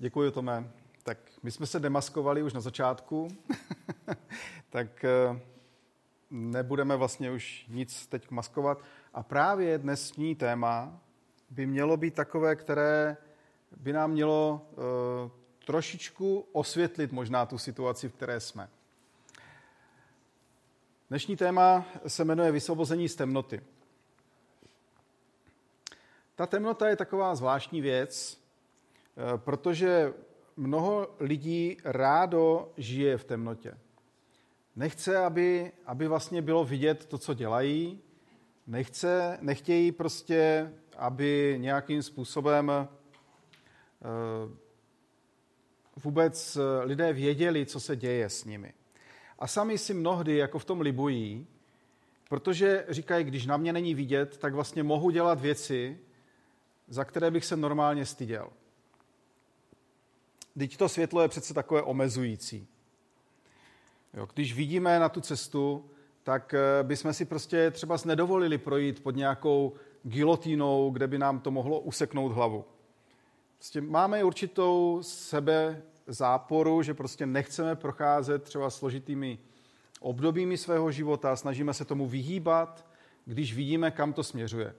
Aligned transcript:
Děkuji, 0.00 0.30
Tome. 0.30 0.70
Tak 1.02 1.18
my 1.42 1.50
jsme 1.50 1.66
se 1.66 1.80
demaskovali 1.80 2.42
už 2.42 2.52
na 2.52 2.60
začátku, 2.60 3.28
tak 4.70 5.04
eh, 5.04 5.40
nebudeme 6.30 6.96
vlastně 6.96 7.30
už 7.30 7.66
nic 7.68 8.06
teď 8.06 8.30
maskovat. 8.30 8.82
A 9.14 9.22
právě 9.22 9.78
dnesní 9.78 10.34
téma 10.34 11.00
by 11.50 11.66
mělo 11.66 11.96
být 11.96 12.14
takové, 12.14 12.56
které 12.56 13.16
by 13.76 13.92
nám 13.92 14.10
mělo 14.10 14.66
uh, 14.70 15.30
trošičku 15.66 16.46
osvětlit 16.52 17.12
možná 17.12 17.46
tu 17.46 17.58
situaci, 17.58 18.08
v 18.08 18.12
které 18.12 18.40
jsme. 18.40 18.68
Dnešní 21.08 21.36
téma 21.36 21.84
se 22.06 22.24
jmenuje 22.24 22.52
Vysvobození 22.52 23.08
z 23.08 23.16
temnoty. 23.16 23.60
Ta 26.34 26.46
temnota 26.46 26.88
je 26.88 26.96
taková 26.96 27.34
zvláštní 27.34 27.80
věc, 27.80 28.38
protože 29.36 30.14
mnoho 30.56 31.16
lidí 31.20 31.76
rádo 31.84 32.72
žije 32.76 33.18
v 33.18 33.24
temnotě. 33.24 33.78
Nechce, 34.76 35.18
aby, 35.18 35.72
aby 35.86 36.08
vlastně 36.08 36.42
bylo 36.42 36.64
vidět 36.64 37.06
to, 37.06 37.18
co 37.18 37.34
dělají. 37.34 38.00
Nechce, 38.66 39.38
nechtějí 39.40 39.92
prostě, 39.92 40.72
aby 40.96 41.56
nějakým 41.58 42.02
způsobem 42.02 42.70
eh, 42.70 42.88
vůbec 46.04 46.58
lidé 46.82 47.12
věděli, 47.12 47.66
co 47.66 47.80
se 47.80 47.96
děje 47.96 48.28
s 48.28 48.44
nimi. 48.44 48.74
A 49.38 49.46
sami 49.46 49.78
si 49.78 49.94
mnohdy 49.94 50.36
jako 50.36 50.58
v 50.58 50.64
tom 50.64 50.80
libují, 50.80 51.46
protože 52.28 52.84
říkají, 52.88 53.24
když 53.24 53.46
na 53.46 53.56
mě 53.56 53.72
není 53.72 53.94
vidět, 53.94 54.36
tak 54.36 54.54
vlastně 54.54 54.82
mohu 54.82 55.10
dělat 55.10 55.40
věci, 55.40 55.98
za 56.88 57.04
které 57.04 57.30
bych 57.30 57.44
se 57.44 57.56
normálně 57.56 58.06
styděl. 58.06 58.50
Teď 60.58 60.76
to 60.76 60.88
světlo 60.88 61.22
je 61.22 61.28
přece 61.28 61.54
takové 61.54 61.82
omezující. 61.82 62.68
Jo, 64.14 64.28
když 64.34 64.54
vidíme 64.54 64.98
na 64.98 65.08
tu 65.08 65.20
cestu, 65.20 65.90
tak 66.22 66.54
eh, 66.54 66.82
bychom 66.82 67.12
si 67.12 67.24
prostě 67.24 67.70
třeba 67.70 67.96
nedovolili 68.04 68.58
projít 68.58 69.02
pod 69.02 69.16
nějakou 69.16 69.72
gilotínou, 70.02 70.90
kde 70.90 71.06
by 71.06 71.18
nám 71.18 71.40
to 71.40 71.50
mohlo 71.50 71.80
useknout 71.80 72.32
hlavu. 72.32 72.64
Prostě 73.56 73.80
máme 73.80 74.24
určitou 74.24 74.98
sebe 75.02 75.82
záporu, 76.06 76.82
že 76.82 76.94
prostě 76.94 77.26
nechceme 77.26 77.76
procházet 77.76 78.42
třeba 78.42 78.70
složitými 78.70 79.38
obdobími 80.00 80.58
svého 80.58 80.90
života, 80.90 81.36
snažíme 81.36 81.74
se 81.74 81.84
tomu 81.84 82.06
vyhýbat, 82.06 82.86
když 83.24 83.54
vidíme, 83.54 83.90
kam 83.90 84.12
to 84.12 84.22
směřuje. 84.22 84.74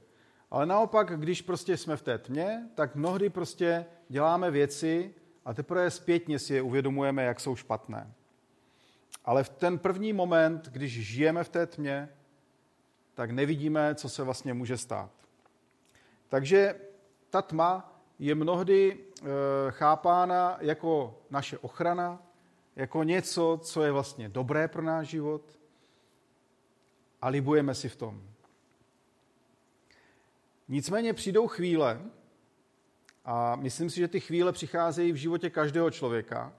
Ale 0.51 0.65
naopak, 0.65 1.19
když 1.19 1.41
prostě 1.41 1.77
jsme 1.77 1.97
v 1.97 2.01
té 2.01 2.17
tmě, 2.17 2.69
tak 2.75 2.95
mnohdy 2.95 3.29
prostě 3.29 3.85
děláme 4.09 4.51
věci 4.51 5.13
a 5.45 5.53
teprve 5.53 5.91
zpětně 5.91 6.39
si 6.39 6.53
je 6.53 6.61
uvědomujeme, 6.61 7.23
jak 7.23 7.39
jsou 7.39 7.55
špatné. 7.55 8.13
Ale 9.25 9.43
v 9.43 9.49
ten 9.49 9.79
první 9.79 10.13
moment, 10.13 10.69
když 10.69 11.07
žijeme 11.07 11.43
v 11.43 11.49
té 11.49 11.67
tmě, 11.67 12.09
tak 13.13 13.31
nevidíme, 13.31 13.95
co 13.95 14.09
se 14.09 14.23
vlastně 14.23 14.53
může 14.53 14.77
stát. 14.77 15.11
Takže 16.29 16.75
ta 17.29 17.41
tma 17.41 18.01
je 18.19 18.35
mnohdy 18.35 18.97
e, 18.97 19.25
chápána 19.69 20.57
jako 20.61 21.21
naše 21.29 21.57
ochrana, 21.57 22.23
jako 22.75 23.03
něco, 23.03 23.59
co 23.63 23.83
je 23.83 23.91
vlastně 23.91 24.29
dobré 24.29 24.67
pro 24.67 24.81
náš 24.81 25.07
život 25.07 25.59
a 27.21 27.27
libujeme 27.27 27.75
si 27.75 27.89
v 27.89 27.95
tom. 27.95 28.23
Nicméně 30.67 31.13
přijdou 31.13 31.47
chvíle, 31.47 32.01
a 33.25 33.55
myslím 33.55 33.89
si, 33.89 33.99
že 33.99 34.07
ty 34.07 34.19
chvíle 34.19 34.51
přicházejí 34.51 35.11
v 35.11 35.15
životě 35.15 35.49
každého 35.49 35.91
člověka, 35.91 36.53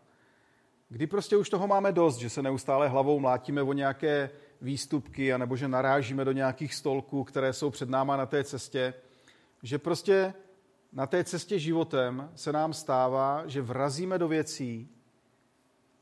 kdy 0.88 1.06
prostě 1.06 1.36
už 1.36 1.50
toho 1.50 1.66
máme 1.66 1.92
dost, 1.92 2.16
že 2.16 2.30
se 2.30 2.42
neustále 2.42 2.88
hlavou 2.88 3.20
mlátíme 3.20 3.62
o 3.62 3.72
nějaké 3.72 4.30
výstupky, 4.60 5.32
anebo 5.32 5.56
že 5.56 5.68
narážíme 5.68 6.24
do 6.24 6.32
nějakých 6.32 6.74
stolků, 6.74 7.24
které 7.24 7.52
jsou 7.52 7.70
před 7.70 7.88
náma 7.88 8.16
na 8.16 8.26
té 8.26 8.44
cestě, 8.44 8.94
že 9.62 9.78
prostě 9.78 10.34
na 10.92 11.06
té 11.06 11.24
cestě 11.24 11.58
životem 11.58 12.30
se 12.34 12.52
nám 12.52 12.72
stává, 12.72 13.42
že 13.46 13.62
vrazíme 13.62 14.18
do 14.18 14.28
věcí 14.28 14.88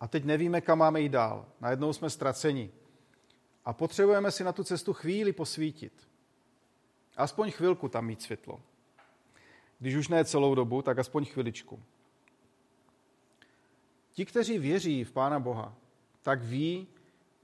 a 0.01 0.09
teď 0.09 0.25
nevíme, 0.25 0.61
kam 0.61 0.79
máme 0.79 1.01
jít 1.01 1.09
dál. 1.09 1.47
Najednou 1.61 1.93
jsme 1.93 2.11
ztraceni. 2.11 2.71
A 3.65 3.73
potřebujeme 3.73 4.31
si 4.31 4.45
na 4.45 4.53
tu 4.53 4.65
cestu 4.65 4.93
chvíli 4.93 5.33
posvítit. 5.33 6.09
Aspoň 7.17 7.51
chvilku 7.51 7.89
tam 7.89 8.07
mít 8.07 8.23
světlo. 8.23 8.61
Když 9.79 9.95
už 9.95 10.09
ne 10.09 10.25
celou 10.25 10.55
dobu, 10.55 10.83
tak 10.83 10.99
aspoň 10.99 11.25
chviličku. 11.25 11.83
Ti, 14.13 14.25
kteří 14.25 14.59
věří 14.59 15.05
v 15.05 15.13
Pána 15.13 15.41
Boha, 15.41 15.75
tak 16.23 16.43
ví, 16.43 16.87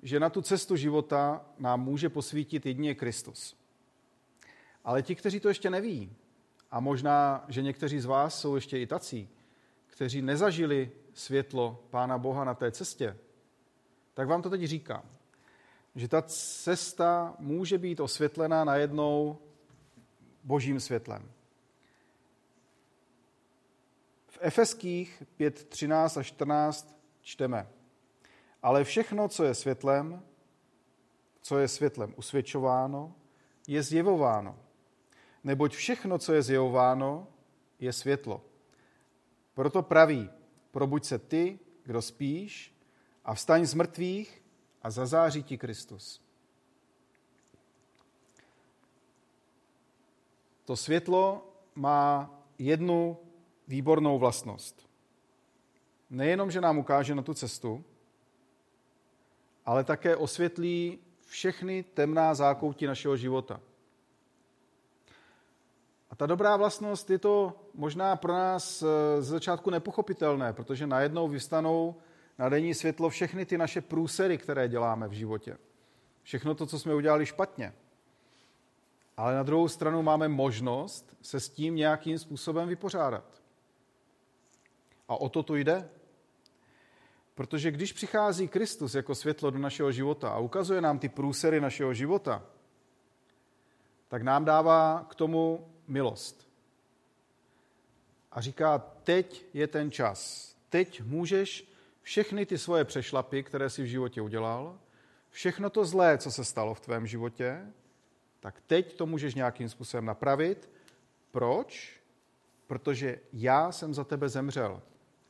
že 0.02 0.20
na 0.20 0.30
tu 0.30 0.42
cestu 0.42 0.76
života 0.76 1.44
nám 1.58 1.84
může 1.84 2.08
posvítit 2.08 2.66
jedině 2.66 2.94
Kristus. 2.94 3.56
Ale 4.84 5.02
ti, 5.02 5.14
kteří 5.14 5.40
to 5.40 5.48
ještě 5.48 5.70
neví, 5.70 6.12
a 6.70 6.80
možná, 6.80 7.44
že 7.48 7.62
někteří 7.62 8.00
z 8.00 8.04
vás 8.04 8.40
jsou 8.40 8.54
ještě 8.54 8.80
i 8.80 8.86
tací, 8.86 9.28
kteří 9.86 10.22
nezažili 10.22 10.90
světlo 11.12 11.84
Pána 11.90 12.18
Boha 12.18 12.44
na 12.44 12.54
té 12.54 12.70
cestě, 12.70 13.16
tak 14.14 14.28
vám 14.28 14.42
to 14.42 14.50
teď 14.50 14.62
říkám, 14.62 15.02
že 15.94 16.08
ta 16.08 16.22
cesta 16.22 17.36
může 17.38 17.78
být 17.78 18.00
osvětlená 18.00 18.64
najednou 18.64 19.38
božím 20.44 20.80
světlem. 20.80 21.30
V 24.28 24.33
Efeských 24.44 25.22
5, 25.36 25.68
13 25.68 26.16
a 26.16 26.22
14 26.22 26.96
čteme, 27.20 27.68
ale 28.62 28.84
všechno, 28.84 29.28
co 29.28 29.44
je 29.44 29.54
světlem, 29.54 30.22
co 31.40 31.58
je 31.58 31.68
světlem 31.68 32.14
usvědčováno, 32.16 33.14
je 33.68 33.82
zjevováno. 33.82 34.58
Neboť 35.44 35.74
všechno, 35.74 36.18
co 36.18 36.32
je 36.32 36.42
zjevováno, 36.42 37.26
je 37.80 37.92
světlo. 37.92 38.44
Proto 39.54 39.82
praví, 39.82 40.30
probuď 40.70 41.04
se 41.04 41.18
ty, 41.18 41.58
kdo 41.84 42.02
spíš, 42.02 42.74
a 43.24 43.34
vstaň 43.34 43.66
z 43.66 43.74
mrtvých 43.74 44.42
a 44.82 44.90
zazáří 44.90 45.42
ti 45.42 45.58
Kristus. 45.58 46.20
To 50.64 50.76
světlo 50.76 51.52
má 51.74 52.30
jednu 52.58 53.18
výbornou 53.68 54.18
vlastnost. 54.18 54.88
Nejenom, 56.10 56.50
že 56.50 56.60
nám 56.60 56.78
ukáže 56.78 57.14
na 57.14 57.22
tu 57.22 57.34
cestu, 57.34 57.84
ale 59.66 59.84
také 59.84 60.16
osvětlí 60.16 60.98
všechny 61.26 61.82
temná 61.82 62.34
zákoutí 62.34 62.86
našeho 62.86 63.16
života. 63.16 63.60
A 66.10 66.16
ta 66.16 66.26
dobrá 66.26 66.56
vlastnost 66.56 67.10
je 67.10 67.18
to 67.18 67.52
možná 67.74 68.16
pro 68.16 68.32
nás 68.32 68.82
eh, 68.82 69.22
z 69.22 69.26
začátku 69.26 69.70
nepochopitelné, 69.70 70.52
protože 70.52 70.86
najednou 70.86 71.28
vystanou 71.28 71.94
na 72.38 72.48
denní 72.48 72.74
světlo 72.74 73.08
všechny 73.08 73.46
ty 73.46 73.58
naše 73.58 73.80
průsery, 73.80 74.38
které 74.38 74.68
děláme 74.68 75.08
v 75.08 75.12
životě. 75.12 75.58
Všechno 76.22 76.54
to, 76.54 76.66
co 76.66 76.78
jsme 76.78 76.94
udělali 76.94 77.26
špatně. 77.26 77.74
Ale 79.16 79.34
na 79.34 79.42
druhou 79.42 79.68
stranu 79.68 80.02
máme 80.02 80.28
možnost 80.28 81.16
se 81.22 81.40
s 81.40 81.48
tím 81.48 81.74
nějakým 81.74 82.18
způsobem 82.18 82.68
vypořádat. 82.68 83.43
A 85.08 85.16
o 85.16 85.28
to 85.28 85.42
tu 85.42 85.56
jde. 85.56 85.88
Protože 87.34 87.70
když 87.70 87.92
přichází 87.92 88.48
Kristus 88.48 88.94
jako 88.94 89.14
světlo 89.14 89.50
do 89.50 89.58
našeho 89.58 89.92
života 89.92 90.28
a 90.28 90.38
ukazuje 90.38 90.80
nám 90.80 90.98
ty 90.98 91.08
průsery 91.08 91.60
našeho 91.60 91.94
života, 91.94 92.42
tak 94.08 94.22
nám 94.22 94.44
dává 94.44 95.06
k 95.10 95.14
tomu 95.14 95.70
milost. 95.88 96.48
A 98.32 98.40
říká, 98.40 98.78
teď 98.78 99.44
je 99.54 99.66
ten 99.66 99.90
čas. 99.90 100.50
Teď 100.68 101.02
můžeš 101.02 101.68
všechny 102.02 102.46
ty 102.46 102.58
svoje 102.58 102.84
přešlapy, 102.84 103.42
které 103.42 103.70
si 103.70 103.82
v 103.82 103.86
životě 103.86 104.22
udělal, 104.22 104.78
všechno 105.30 105.70
to 105.70 105.84
zlé, 105.84 106.18
co 106.18 106.32
se 106.32 106.44
stalo 106.44 106.74
v 106.74 106.80
tvém 106.80 107.06
životě, 107.06 107.72
tak 108.40 108.60
teď 108.66 108.96
to 108.96 109.06
můžeš 109.06 109.34
nějakým 109.34 109.68
způsobem 109.68 110.04
napravit. 110.04 110.70
Proč? 111.30 112.00
Protože 112.66 113.20
já 113.32 113.72
jsem 113.72 113.94
za 113.94 114.04
tebe 114.04 114.28
zemřel. 114.28 114.82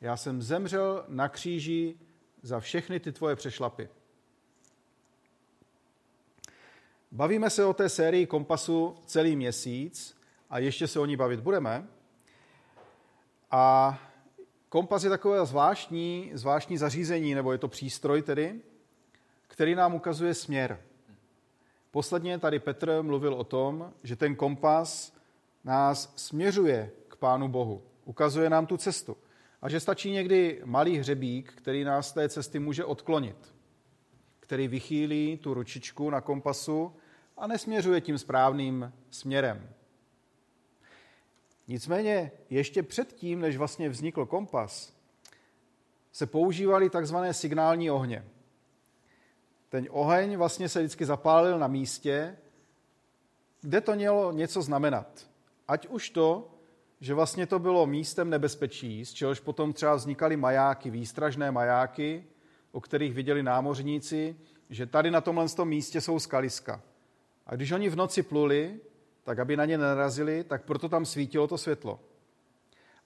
Já 0.04 0.16
jsem 0.16 0.42
zemřel 0.42 1.04
na 1.08 1.28
kříži 1.28 1.96
za 2.42 2.60
všechny 2.60 3.00
ty 3.00 3.12
tvoje 3.12 3.36
přešlapy. 3.36 3.88
Bavíme 7.12 7.50
se 7.50 7.64
o 7.64 7.74
té 7.74 7.88
sérii 7.88 8.26
Kompasu 8.26 8.96
celý 9.06 9.36
měsíc 9.36 10.16
a 10.50 10.58
ještě 10.58 10.88
se 10.88 11.00
o 11.00 11.06
ní 11.06 11.16
bavit 11.16 11.40
budeme. 11.40 11.88
A 13.50 13.98
kompas 14.68 15.04
je 15.04 15.10
takové 15.10 15.46
zvláštní, 15.46 16.30
zvláštní 16.34 16.78
zařízení, 16.78 17.34
nebo 17.34 17.52
je 17.52 17.58
to 17.58 17.68
přístroj 17.68 18.22
tedy, 18.22 18.60
který 19.46 19.74
nám 19.74 19.94
ukazuje 19.94 20.34
směr. 20.34 20.80
Posledně 21.90 22.38
tady 22.38 22.58
Petr 22.58 23.02
mluvil 23.02 23.34
o 23.34 23.44
tom, 23.44 23.92
že 24.02 24.16
ten 24.16 24.36
kompas 24.36 25.12
nás 25.64 26.12
směřuje 26.16 26.90
k 27.08 27.16
Pánu 27.16 27.48
Bohu. 27.48 27.82
Ukazuje 28.04 28.50
nám 28.50 28.66
tu 28.66 28.76
cestu. 28.76 29.16
A 29.64 29.68
že 29.68 29.80
stačí 29.80 30.10
někdy 30.10 30.60
malý 30.64 30.98
hřebík, 30.98 31.52
který 31.52 31.84
nás 31.84 32.08
z 32.08 32.12
té 32.12 32.28
cesty 32.28 32.58
může 32.58 32.84
odklonit, 32.84 33.54
který 34.40 34.68
vychýlí 34.68 35.36
tu 35.36 35.54
ručičku 35.54 36.10
na 36.10 36.20
kompasu 36.20 36.96
a 37.36 37.46
nesměřuje 37.46 38.00
tím 38.00 38.18
správným 38.18 38.92
směrem. 39.10 39.68
Nicméně 41.68 42.32
ještě 42.50 42.82
předtím, 42.82 43.40
než 43.40 43.56
vlastně 43.56 43.88
vznikl 43.88 44.26
kompas, 44.26 44.96
se 46.12 46.26
používaly 46.26 46.90
takzvané 46.90 47.34
signální 47.34 47.90
ohně. 47.90 48.24
Ten 49.68 49.86
oheň 49.90 50.36
vlastně 50.36 50.68
se 50.68 50.78
vždycky 50.78 51.04
zapálil 51.04 51.58
na 51.58 51.66
místě, 51.66 52.36
kde 53.60 53.80
to 53.80 53.94
mělo 53.94 54.32
něco 54.32 54.62
znamenat. 54.62 55.26
Ať 55.68 55.86
už 55.86 56.10
to, 56.10 56.53
že 57.04 57.14
vlastně 57.14 57.46
to 57.46 57.58
bylo 57.58 57.86
místem 57.86 58.30
nebezpečí, 58.30 59.04
z 59.04 59.12
čehož 59.12 59.40
potom 59.40 59.72
třeba 59.72 59.94
vznikaly 59.94 60.36
majáky, 60.36 60.90
výstražné 60.90 61.50
majáky, 61.50 62.24
o 62.72 62.80
kterých 62.80 63.14
viděli 63.14 63.42
námořníci, 63.42 64.36
že 64.70 64.86
tady 64.86 65.10
na 65.10 65.20
tomhle 65.20 65.46
místě 65.64 66.00
jsou 66.00 66.18
skaliska. 66.18 66.82
A 67.46 67.54
když 67.54 67.72
oni 67.72 67.88
v 67.88 67.96
noci 67.96 68.22
pluli, 68.22 68.80
tak 69.24 69.38
aby 69.38 69.56
na 69.56 69.64
ně 69.64 69.78
nenarazili, 69.78 70.44
tak 70.44 70.64
proto 70.64 70.88
tam 70.88 71.06
svítilo 71.06 71.46
to 71.46 71.58
světlo. 71.58 72.00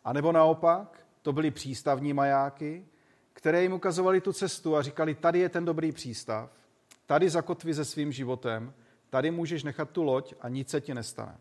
A 0.05 0.13
nebo 0.13 0.33
naopak, 0.33 1.07
to 1.23 1.33
byly 1.33 1.51
přístavní 1.51 2.13
majáky, 2.13 2.87
které 3.33 3.63
jim 3.63 3.73
ukazovali 3.73 4.21
tu 4.21 4.33
cestu 4.33 4.77
a 4.77 4.83
říkali, 4.83 5.15
tady 5.15 5.39
je 5.39 5.49
ten 5.49 5.65
dobrý 5.65 5.93
přístav, 5.93 6.51
tady 7.07 7.31
zakotvi 7.31 7.75
se 7.75 7.85
svým 7.85 8.13
životem, 8.13 8.75
tady 9.11 9.31
můžeš 9.31 9.63
nechat 9.63 9.91
tu 9.91 10.03
loď 10.03 10.35
a 10.41 10.49
nic 10.49 10.69
se 10.69 10.81
ti 10.81 10.95
nestane. 10.95 11.39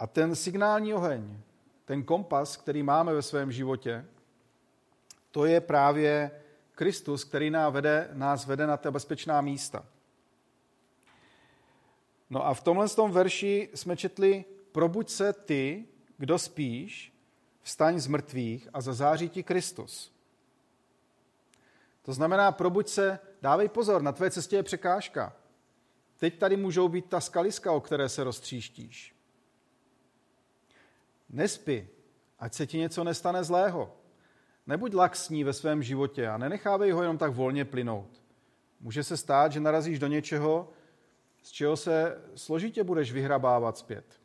A 0.00 0.06
ten 0.06 0.36
signální 0.36 0.94
oheň, 0.94 1.38
ten 1.84 2.02
kompas, 2.02 2.56
který 2.56 2.82
máme 2.82 3.14
ve 3.14 3.22
svém 3.22 3.52
životě, 3.52 4.06
to 5.30 5.44
je 5.44 5.60
právě 5.60 6.30
Kristus, 6.72 7.24
který 7.24 7.50
nás 7.50 7.72
vede, 7.72 8.08
nás 8.12 8.46
vede 8.46 8.66
na 8.66 8.76
ta 8.76 8.90
bezpečná 8.90 9.40
místa. 9.40 9.86
No 12.30 12.46
a 12.46 12.54
v 12.54 12.62
tomhle 12.62 12.88
tom 12.88 13.10
verši 13.10 13.68
jsme 13.74 13.96
četli, 13.96 14.44
probuď 14.72 15.10
se 15.10 15.32
ty, 15.32 15.84
kdo 16.18 16.38
spíš, 16.38 17.12
vstaň 17.62 17.98
z 17.98 18.06
mrtvých 18.06 18.68
a 18.72 18.80
zazáří 18.80 19.28
ti 19.28 19.42
Kristus. 19.42 20.12
To 22.02 22.12
znamená, 22.12 22.52
probuď 22.52 22.88
se, 22.88 23.18
dávej 23.42 23.68
pozor, 23.68 24.02
na 24.02 24.12
tvé 24.12 24.30
cestě 24.30 24.56
je 24.56 24.62
překážka. 24.62 25.36
Teď 26.16 26.38
tady 26.38 26.56
můžou 26.56 26.88
být 26.88 27.06
ta 27.06 27.20
skaliska, 27.20 27.72
o 27.72 27.80
které 27.80 28.08
se 28.08 28.24
roztříštíš. 28.24 29.19
Nespy, 31.30 31.88
ať 32.38 32.54
se 32.54 32.66
ti 32.66 32.78
něco 32.78 33.04
nestane 33.04 33.44
zlého. 33.44 33.96
Nebuď 34.66 34.94
laxní 34.94 35.44
ve 35.44 35.52
svém 35.52 35.82
životě 35.82 36.28
a 36.28 36.38
nenechávej 36.38 36.90
ho 36.90 37.02
jenom 37.02 37.18
tak 37.18 37.34
volně 37.34 37.64
plynout. 37.64 38.22
Může 38.80 39.04
se 39.04 39.16
stát, 39.16 39.52
že 39.52 39.60
narazíš 39.60 39.98
do 39.98 40.06
něčeho, 40.06 40.68
z 41.42 41.50
čeho 41.50 41.76
se 41.76 42.18
složitě 42.34 42.84
budeš 42.84 43.12
vyhrabávat 43.12 43.78
zpět. 43.78 44.20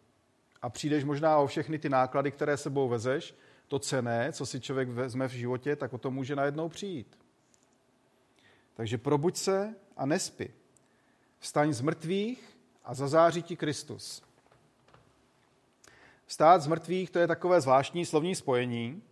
A 0.61 0.69
přijdeš 0.69 1.03
možná 1.03 1.37
o 1.37 1.47
všechny 1.47 1.79
ty 1.79 1.89
náklady, 1.89 2.31
které 2.31 2.57
sebou 2.57 2.89
vezeš, 2.89 3.35
to 3.67 3.79
cené, 3.79 4.31
co 4.31 4.45
si 4.45 4.61
člověk 4.61 4.89
vezme 4.89 5.27
v 5.27 5.31
životě, 5.31 5.75
tak 5.75 5.93
o 5.93 5.97
to 5.97 6.11
může 6.11 6.35
najednou 6.35 6.69
přijít. 6.69 7.17
Takže 8.73 8.97
probuď 8.97 9.37
se 9.37 9.75
a 9.97 10.05
nespy. 10.05 10.53
Vstaň 11.39 11.73
z 11.73 11.81
mrtvých 11.81 12.57
a 12.83 12.93
zazáří 12.93 13.43
ti 13.43 13.55
Kristus. 13.55 14.21
Vstát 16.25 16.61
z 16.61 16.67
mrtvých, 16.67 17.11
to 17.11 17.19
je 17.19 17.27
takové 17.27 17.61
zvláštní 17.61 18.05
slovní 18.05 18.35
spojení. 18.35 19.03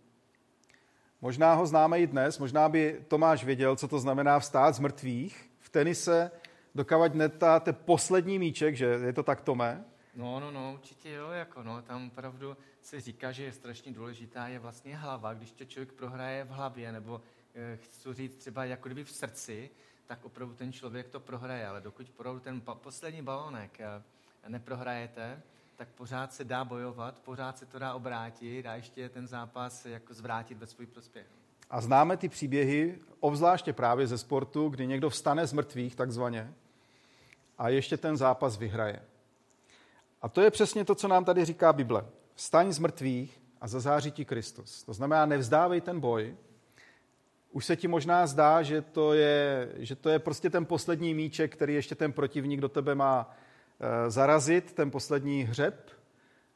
Možná 1.20 1.54
ho 1.54 1.66
známe 1.66 2.00
i 2.00 2.06
dnes, 2.06 2.38
možná 2.38 2.68
by 2.68 3.04
Tomáš 3.08 3.44
věděl, 3.44 3.76
co 3.76 3.88
to 3.88 3.98
znamená 3.98 4.38
vstát 4.38 4.74
z 4.74 4.78
mrtvých. 4.78 5.50
V 5.58 5.68
tenise 5.68 6.30
dokavať 6.74 7.14
netáte 7.14 7.72
poslední 7.72 8.38
míček, 8.38 8.76
že 8.76 8.84
je 8.84 9.12
to 9.12 9.22
tak, 9.22 9.40
Tome? 9.40 9.84
No, 10.14 10.40
no, 10.40 10.50
no, 10.50 10.72
určitě 10.72 11.10
jo, 11.10 11.30
jako 11.30 11.62
no, 11.62 11.82
tam 11.82 12.06
opravdu 12.06 12.56
se 12.80 13.00
říká, 13.00 13.32
že 13.32 13.44
je 13.44 13.52
strašně 13.52 13.92
důležitá 13.92 14.48
je 14.48 14.58
vlastně 14.58 14.96
hlava, 14.96 15.34
když 15.34 15.52
to 15.52 15.64
člověk 15.64 15.92
prohraje 15.92 16.44
v 16.44 16.48
hlavě, 16.48 16.92
nebo 16.92 17.20
e, 17.54 17.76
chci 17.76 18.14
říct 18.14 18.36
třeba 18.36 18.64
jako 18.64 18.88
kdyby 18.88 19.04
v 19.04 19.10
srdci, 19.10 19.70
tak 20.06 20.24
opravdu 20.24 20.54
ten 20.54 20.72
člověk 20.72 21.08
to 21.08 21.20
prohraje, 21.20 21.66
ale 21.66 21.80
dokud 21.80 22.08
opravdu 22.08 22.40
ten 22.40 22.60
poslední 22.60 23.22
balonek 23.22 23.80
e, 23.80 24.02
neprohrajete, 24.48 25.42
tak 25.76 25.88
pořád 25.88 26.32
se 26.32 26.44
dá 26.44 26.64
bojovat, 26.64 27.18
pořád 27.18 27.58
se 27.58 27.66
to 27.66 27.78
dá 27.78 27.94
obrátit 27.94 28.66
a 28.66 28.74
ještě 28.74 29.08
ten 29.08 29.26
zápas 29.26 29.86
jako 29.86 30.14
zvrátit 30.14 30.58
ve 30.58 30.66
svůj 30.66 30.86
prospěch. 30.86 31.26
A 31.70 31.80
známe 31.80 32.16
ty 32.16 32.28
příběhy, 32.28 32.98
obzvláště 33.20 33.72
právě 33.72 34.06
ze 34.06 34.18
sportu, 34.18 34.68
kdy 34.68 34.86
někdo 34.86 35.10
vstane 35.10 35.46
z 35.46 35.52
mrtvých 35.52 35.96
takzvaně 35.96 36.54
a 37.58 37.68
ještě 37.68 37.96
ten 37.96 38.16
zápas 38.16 38.58
vyhraje. 38.58 39.02
A 40.22 40.28
to 40.28 40.40
je 40.40 40.50
přesně 40.50 40.84
to, 40.84 40.94
co 40.94 41.08
nám 41.08 41.24
tady 41.24 41.44
říká 41.44 41.72
Bible. 41.72 42.06
Vstaň 42.34 42.72
z 42.72 42.78
mrtvých 42.78 43.42
a 43.60 43.68
zazáří 43.68 44.10
ti 44.10 44.24
Kristus. 44.24 44.82
To 44.82 44.92
znamená, 44.92 45.26
nevzdávej 45.26 45.80
ten 45.80 46.00
boj. 46.00 46.36
Už 47.52 47.64
se 47.64 47.76
ti 47.76 47.88
možná 47.88 48.26
zdá, 48.26 48.62
že 48.62 48.82
to 48.82 49.14
je, 49.14 49.68
že 49.76 49.96
to 49.96 50.08
je 50.08 50.18
prostě 50.18 50.50
ten 50.50 50.66
poslední 50.66 51.14
míček, 51.14 51.52
který 51.52 51.74
ještě 51.74 51.94
ten 51.94 52.12
protivník 52.12 52.60
do 52.60 52.68
tebe 52.68 52.94
má 52.94 53.36
zarazit 54.08 54.72
ten 54.72 54.90
poslední 54.90 55.42
hřeb 55.42 55.90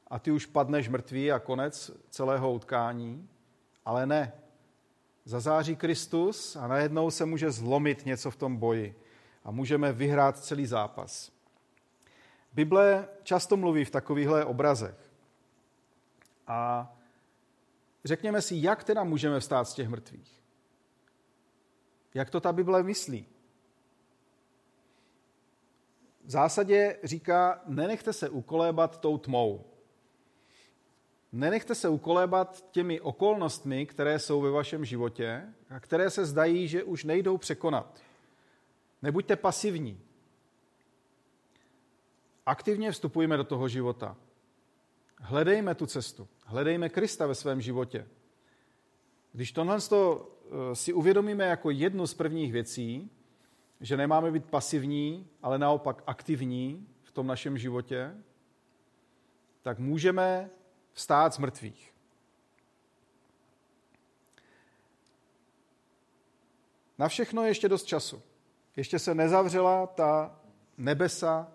a 0.06 0.18
ty 0.18 0.30
už 0.30 0.46
padneš 0.46 0.88
mrtvý 0.88 1.32
a 1.32 1.38
konec 1.38 1.90
celého 2.10 2.52
utkání. 2.52 3.28
Ale 3.84 4.06
ne. 4.06 4.32
Zazáří 5.24 5.76
Kristus 5.76 6.56
a 6.56 6.66
najednou 6.66 7.10
se 7.10 7.24
může 7.24 7.50
zlomit 7.50 8.06
něco 8.06 8.30
v 8.30 8.36
tom 8.36 8.56
boji 8.56 9.02
a 9.44 9.50
můžeme 9.50 9.92
vyhrát 9.92 10.38
celý 10.38 10.66
zápas. 10.66 11.32
Bible 12.52 13.08
často 13.22 13.56
mluví 13.56 13.84
v 13.84 13.90
takovýchhle 13.90 14.44
obrazech. 14.44 15.10
A 16.46 16.92
řekněme 18.04 18.42
si, 18.42 18.54
jak 18.58 18.84
teda 18.84 19.04
můžeme 19.04 19.40
vstát 19.40 19.68
z 19.68 19.74
těch 19.74 19.88
mrtvých? 19.88 20.42
Jak 22.14 22.30
to 22.30 22.40
ta 22.40 22.52
Bible 22.52 22.82
myslí? 22.82 23.26
V 26.28 26.30
zásadě 26.30 26.98
říká, 27.04 27.60
nenechte 27.66 28.12
se 28.12 28.28
ukolébat 28.28 29.00
tou 29.00 29.18
tmou. 29.18 29.64
Nenechte 31.32 31.74
se 31.74 31.88
ukolébat 31.88 32.64
těmi 32.70 33.00
okolnostmi, 33.00 33.86
které 33.86 34.18
jsou 34.18 34.40
ve 34.40 34.50
vašem 34.50 34.84
životě 34.84 35.42
a 35.70 35.80
které 35.80 36.10
se 36.10 36.26
zdají, 36.26 36.68
že 36.68 36.84
už 36.84 37.04
nejdou 37.04 37.36
překonat. 37.36 38.00
Nebuďte 39.02 39.36
pasivní. 39.36 40.00
Aktivně 42.46 42.92
vstupujme 42.92 43.36
do 43.36 43.44
toho 43.44 43.68
života. 43.68 44.16
Hledejme 45.20 45.74
tu 45.74 45.86
cestu. 45.86 46.28
Hledejme 46.44 46.88
Krista 46.88 47.26
ve 47.26 47.34
svém 47.34 47.60
životě. 47.60 48.08
Když 49.32 49.52
tohle 49.52 49.78
eh, 49.78 50.74
si 50.74 50.92
uvědomíme 50.92 51.44
jako 51.44 51.70
jednu 51.70 52.06
z 52.06 52.14
prvních 52.14 52.52
věcí, 52.52 53.10
že 53.80 53.96
nemáme 53.96 54.30
být 54.30 54.50
pasivní, 54.50 55.28
ale 55.42 55.58
naopak 55.58 56.02
aktivní 56.06 56.88
v 57.02 57.12
tom 57.12 57.26
našem 57.26 57.58
životě, 57.58 58.14
tak 59.62 59.78
můžeme 59.78 60.50
vstát 60.92 61.34
z 61.34 61.38
mrtvých. 61.38 61.94
Na 66.98 67.08
všechno 67.08 67.42
je 67.42 67.50
ještě 67.50 67.68
dost 67.68 67.84
času. 67.84 68.22
Ještě 68.76 68.98
se 68.98 69.14
nezavřela 69.14 69.86
ta 69.86 70.40
nebesa, 70.76 71.52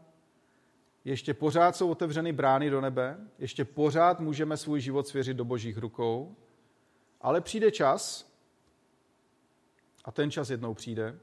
ještě 1.05 1.33
pořád 1.33 1.75
jsou 1.75 1.89
otevřeny 1.89 2.31
brány 2.31 2.69
do 2.69 2.81
nebe, 2.81 3.17
ještě 3.39 3.65
pořád 3.65 4.19
můžeme 4.19 4.57
svůj 4.57 4.81
život 4.81 5.07
svěřit 5.07 5.37
do 5.37 5.45
božích 5.45 5.77
rukou, 5.77 6.35
ale 7.21 7.41
přijde 7.41 7.71
čas, 7.71 8.31
a 10.03 10.11
ten 10.11 10.31
čas 10.31 10.49
jednou 10.49 10.73
přijde, 10.73 11.19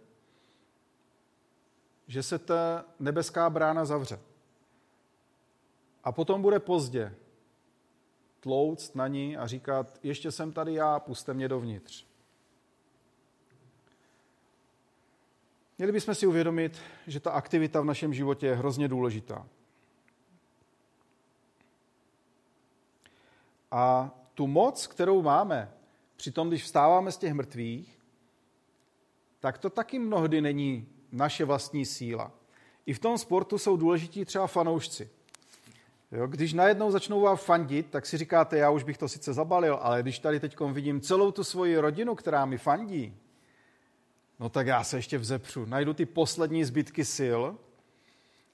že 2.11 2.23
se 2.23 2.38
ta 2.38 2.85
nebeská 2.99 3.50
brána 3.50 3.85
zavře. 3.85 4.21
A 6.05 6.12
potom 6.12 6.43
bude 6.43 6.59
pozdě 6.59 7.14
tlouct 8.40 8.97
na 8.97 9.09
ní 9.09 9.37
a 9.37 9.47
říkat, 9.47 9.99
ještě 10.02 10.33
jsem 10.33 10.52
tady 10.52 10.75
já, 10.75 11.00
puste 11.00 11.35
mě 11.35 11.49
dovnitř. 11.49 12.07
Měli 15.79 15.93
bychom 15.93 16.14
si 16.14 16.26
uvědomit, 16.26 16.79
že 17.07 17.21
ta 17.21 17.31
aktivita 17.31 17.81
v 17.81 17.85
našem 17.85 18.14
životě 18.14 18.47
je 18.47 18.55
hrozně 18.55 18.88
důležitá. 18.88 19.47
A 23.71 24.11
tu 24.35 24.47
moc, 24.47 24.87
kterou 24.87 25.23
máme, 25.23 25.73
při 26.17 26.33
tom, 26.33 26.49
když 26.49 26.64
vstáváme 26.64 27.12
z 27.12 27.17
těch 27.17 27.33
mrtvých, 27.33 27.99
tak 29.40 29.59
to 29.59 29.71
taky 29.71 29.99
mnohdy 29.99 30.40
není 30.40 31.00
naše 31.12 31.45
vlastní 31.45 31.87
síla. 31.87 32.33
I 32.87 32.95
v 32.95 32.99
tom 32.99 33.19
sportu 33.19 33.59
jsou 33.59 33.76
důležití 33.76 34.25
třeba 34.25 34.47
fanoušci. 34.47 35.11
Jo, 36.12 36.26
když 36.26 36.52
najednou 36.52 36.90
začnou 36.90 37.21
vám 37.21 37.37
fandit, 37.37 37.87
tak 37.90 38.07
si 38.07 38.19
říkáte, 38.19 38.59
já 38.59 38.71
už 38.71 38.83
bych 38.83 38.99
to 38.99 39.09
sice 39.09 39.33
zabalil, 39.33 39.79
ale 39.83 40.02
když 40.02 40.19
tady 40.19 40.40
teď 40.40 40.61
vidím 40.61 41.00
celou 41.00 41.31
tu 41.31 41.45
svoji 41.45 41.79
rodinu, 41.79 42.14
která 42.14 42.45
mi 42.45 42.59
fandí, 42.59 43.17
no 44.40 44.49
tak 44.49 44.67
já 44.67 44.85
se 44.85 44.99
ještě 44.99 45.19
vzepřu. 45.19 45.64
Najdu 45.64 45.95
ty 45.95 46.07
poslední 46.07 46.64
zbytky 46.64 47.05
sil 47.17 47.40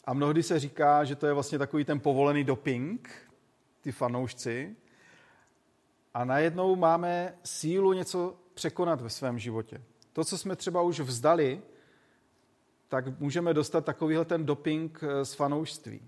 a 0.04 0.14
mnohdy 0.14 0.42
se 0.42 0.60
říká, 0.60 1.04
že 1.04 1.16
to 1.16 1.26
je 1.26 1.32
vlastně 1.32 1.58
takový 1.58 1.84
ten 1.84 2.00
povolený 2.00 2.44
doping, 2.44 3.10
ty 3.80 3.92
fanoušci. 3.92 4.76
A 6.14 6.24
najednou 6.24 6.76
máme 6.76 7.34
sílu 7.44 7.92
něco 7.92 8.36
překonat 8.54 9.00
ve 9.00 9.10
svém 9.10 9.38
životě. 9.38 9.82
To, 10.12 10.24
co 10.24 10.38
jsme 10.38 10.56
třeba 10.56 10.82
už 10.82 11.00
vzdali, 11.00 11.62
tak 12.88 13.20
můžeme 13.20 13.54
dostat 13.54 13.84
takovýhle 13.84 14.24
ten 14.24 14.46
doping 14.46 15.00
eh, 15.02 15.24
z 15.24 15.34
fanoušství. 15.34 16.00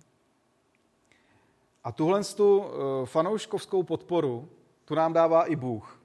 A 1.84 1.92
tuhle 1.92 2.24
tu 2.24 2.64
eh, 2.64 3.06
fanouškovskou 3.06 3.82
podporu, 3.82 4.48
tu 4.84 4.94
nám 4.94 5.12
dává 5.12 5.44
i 5.44 5.56
Bůh. 5.56 6.00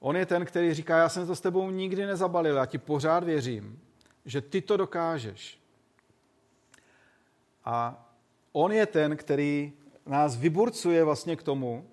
On 0.00 0.16
je 0.16 0.26
ten, 0.26 0.44
který 0.44 0.74
říká, 0.74 0.98
já 0.98 1.08
jsem 1.08 1.26
to 1.26 1.36
s 1.36 1.40
tebou 1.40 1.70
nikdy 1.70 2.06
nezabalil, 2.06 2.56
já 2.56 2.66
ti 2.66 2.78
pořád 2.78 3.24
věřím, 3.24 3.80
že 4.24 4.40
ty 4.40 4.62
to 4.62 4.76
dokážeš. 4.76 5.60
A 7.64 8.04
on 8.52 8.72
je 8.72 8.86
ten, 8.86 9.16
který 9.16 9.72
nás 10.06 10.36
vyburcuje 10.36 11.04
vlastně 11.04 11.36
k 11.36 11.42
tomu, 11.42 11.90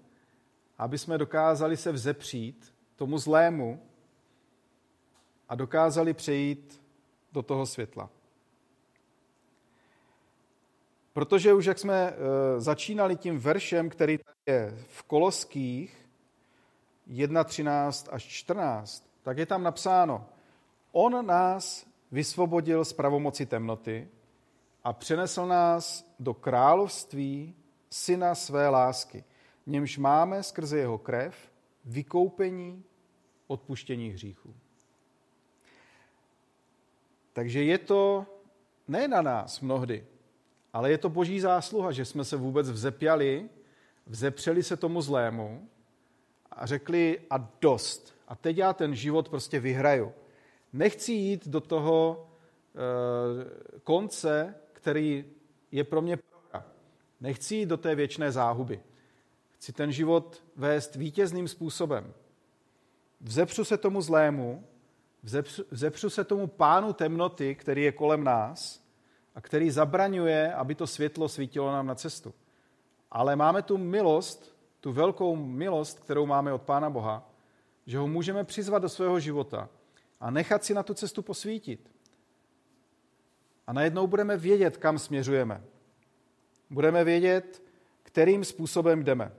aby 0.77 0.97
jsme 0.97 1.17
dokázali 1.17 1.77
se 1.77 1.91
vzepřít 1.91 2.73
tomu 2.95 3.17
zlému 3.17 3.81
a 5.49 5.55
dokázali 5.55 6.13
přejít 6.13 6.81
do 7.35 7.41
toho 7.41 7.65
světla. 7.65 8.09
Protože 11.13 11.53
už 11.53 11.65
jak 11.65 11.79
jsme 11.79 12.13
eh, 12.13 12.15
začínali 12.61 13.15
tím 13.15 13.39
veršem, 13.39 13.89
který 13.89 14.19
je 14.45 14.77
v 14.87 15.03
Koloských 15.03 16.07
1.13 17.07 18.09
až 18.11 18.23
14, 18.23 19.09
tak 19.23 19.37
je 19.37 19.45
tam 19.45 19.63
napsáno, 19.63 20.25
on 20.91 21.25
nás 21.25 21.87
vysvobodil 22.11 22.85
z 22.85 22.93
pravomoci 22.93 23.45
temnoty 23.45 24.07
a 24.83 24.93
přenesl 24.93 25.45
nás 25.45 26.13
do 26.19 26.33
království 26.33 27.55
syna 27.89 28.35
své 28.35 28.69
lásky, 28.69 29.23
němž 29.65 29.97
máme 29.97 30.43
skrze 30.43 30.77
jeho 30.77 30.97
krev 30.97 31.35
vykoupení 31.85 32.83
odpuštění 33.47 34.09
hříchů. 34.09 34.55
Takže 37.35 37.63
je 37.63 37.77
to 37.77 38.25
ne 38.87 39.07
na 39.07 39.21
nás 39.21 39.61
mnohdy, 39.61 40.05
ale 40.73 40.91
je 40.91 40.97
to 40.97 41.09
boží 41.09 41.39
zásluha, 41.39 41.91
že 41.91 42.05
jsme 42.05 42.23
se 42.23 42.37
vůbec 42.37 42.71
vzepjali, 42.71 43.49
vzepřeli 44.07 44.63
se 44.63 44.77
tomu 44.77 45.01
zlému 45.01 45.69
a 46.51 46.65
řekli 46.65 47.19
a 47.29 47.49
dost. 47.61 48.15
A 48.27 48.35
teď 48.35 48.57
já 48.57 48.73
ten 48.73 48.95
život 48.95 49.29
prostě 49.29 49.59
vyhraju. 49.59 50.13
Nechci 50.73 51.11
jít 51.11 51.47
do 51.47 51.61
toho 51.61 52.27
e, 52.75 53.79
konce, 53.79 54.55
který 54.73 55.25
je 55.71 55.83
pro 55.83 56.01
mě 56.01 56.17
prohra. 56.17 56.65
Nechci 57.21 57.55
jít 57.55 57.65
do 57.65 57.77
té 57.77 57.95
věčné 57.95 58.31
záhuby. 58.31 58.79
Chci 59.51 59.73
ten 59.73 59.91
život 59.91 60.43
vést 60.55 60.95
vítězným 60.95 61.47
způsobem. 61.47 62.13
Vzepřu 63.21 63.65
se 63.65 63.77
tomu 63.77 64.01
zlému, 64.01 64.63
vzepřu, 65.71 66.09
se 66.09 66.23
tomu 66.23 66.47
pánu 66.47 66.93
temnoty, 66.93 67.55
který 67.55 67.83
je 67.83 67.91
kolem 67.91 68.23
nás 68.23 68.83
a 69.35 69.41
který 69.41 69.71
zabraňuje, 69.71 70.53
aby 70.53 70.75
to 70.75 70.87
světlo 70.87 71.29
svítilo 71.29 71.71
nám 71.71 71.87
na 71.87 71.95
cestu. 71.95 72.33
Ale 73.11 73.35
máme 73.35 73.61
tu 73.61 73.77
milost, 73.77 74.55
tu 74.79 74.91
velkou 74.91 75.35
milost, 75.35 75.99
kterou 75.99 76.25
máme 76.25 76.53
od 76.53 76.61
Pána 76.61 76.89
Boha, 76.89 77.29
že 77.85 77.97
ho 77.97 78.07
můžeme 78.07 78.43
přizvat 78.43 78.81
do 78.81 78.89
svého 78.89 79.19
života 79.19 79.69
a 80.19 80.31
nechat 80.31 80.63
si 80.63 80.73
na 80.73 80.83
tu 80.83 80.93
cestu 80.93 81.21
posvítit. 81.21 81.91
A 83.67 83.73
najednou 83.73 84.07
budeme 84.07 84.37
vědět, 84.37 84.77
kam 84.77 84.99
směřujeme. 84.99 85.63
Budeme 86.69 87.03
vědět, 87.03 87.63
kterým 88.03 88.45
způsobem 88.45 89.03
jdeme. 89.03 89.31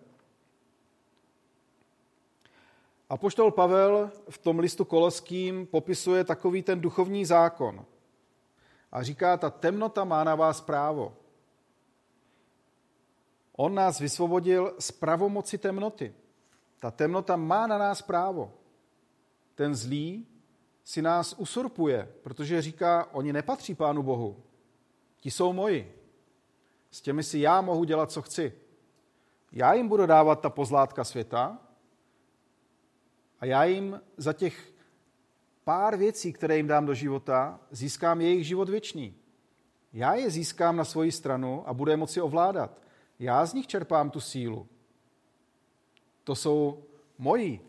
A 3.09 3.17
poštol 3.17 3.51
Pavel 3.51 4.11
v 4.31 4.39
tom 4.39 4.59
listu 4.59 4.85
koloským 4.85 5.67
popisuje 5.67 6.25
takový 6.25 6.63
ten 6.63 6.81
duchovní 6.81 7.25
zákon. 7.25 7.87
A 8.93 9.03
říká, 9.03 9.37
ta 9.37 9.51
temnota 9.51 10.05
má 10.05 10.25
na 10.25 10.35
vás 10.35 10.61
právo. 10.61 11.17
On 13.57 13.75
nás 13.75 14.01
vysvobodil 14.01 14.75
z 14.79 14.91
pravomoci 14.91 15.59
temnoty. 15.59 16.15
Ta 16.79 16.91
temnota 16.91 17.37
má 17.37 17.67
na 17.67 17.79
nás 17.79 18.03
právo. 18.03 18.53
Ten 19.55 19.75
zlý 19.75 20.27
si 20.85 21.03
nás 21.03 21.33
usurpuje, 21.33 22.13
protože 22.23 22.63
říká, 22.63 23.09
oni 23.13 23.33
nepatří 23.33 23.75
Pánu 23.75 24.03
Bohu. 24.03 24.43
Ti 25.21 25.31
jsou 25.31 25.53
moji. 25.53 26.03
S 26.91 27.01
těmi 27.01 27.23
si 27.23 27.39
já 27.39 27.61
mohu 27.61 27.85
dělat, 27.85 28.11
co 28.11 28.23
chci. 28.23 28.53
Já 29.53 29.75
jim 29.75 29.89
budu 29.89 30.07
dávat 30.07 30.41
ta 30.41 30.51
pozlátka 30.51 31.05
světa 31.05 31.66
já 33.47 33.65
jim 33.65 34.01
za 34.17 34.33
těch 34.33 34.73
pár 35.65 35.97
věcí, 35.97 36.33
které 36.33 36.57
jim 36.57 36.67
dám 36.67 36.87
do 36.87 36.95
života, 36.95 37.61
získám 37.71 38.21
jejich 38.21 38.47
život 38.47 38.69
věčný. 38.69 39.15
Já 39.93 40.15
je 40.15 40.31
získám 40.31 40.77
na 40.77 40.85
svoji 40.85 41.13
stranu 41.13 41.69
a 41.69 41.75
budu 41.75 41.91
je 41.91 41.97
moci 41.97 42.21
ovládat. 42.21 42.83
Já 43.19 43.47
z 43.47 43.55
nich 43.55 43.67
čerpám 43.67 44.11
tu 44.11 44.21
sílu. 44.21 44.67
To 46.25 46.35
jsou 46.35 46.85
moji. 47.19 47.61